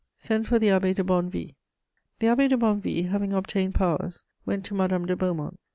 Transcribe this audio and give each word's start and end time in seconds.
Send 0.17 0.47
for 0.47 0.57
the 0.57 0.69
Abbé 0.69 0.95
de 0.95 1.03
Bonnevie." 1.03 1.53
The 2.17 2.25
Abbé 2.25 2.49
de 2.49 2.57
Bonnevie, 2.57 3.03
having 3.09 3.33
obtained 3.33 3.75
powers, 3.75 4.23
went 4.47 4.65
to 4.65 4.73
Madame 4.73 5.05
de 5.05 5.15
Beaumont. 5.15 5.59